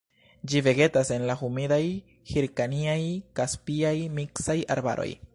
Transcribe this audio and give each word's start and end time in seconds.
Ĝi 0.51 0.61
vegetas 0.67 1.09
en 1.17 1.25
la 1.31 1.35
humidaj 1.41 1.79
hirkaniaj-kaspiaj 2.31 3.95
miksaj 4.21 4.57
arbaroj. 4.77 5.09